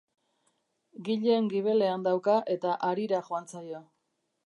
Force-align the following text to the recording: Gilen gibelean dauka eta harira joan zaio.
Gilen 1.09 1.51
gibelean 1.53 2.07
dauka 2.09 2.41
eta 2.57 2.75
harira 2.91 3.25
joan 3.31 3.51
zaio. 3.55 3.89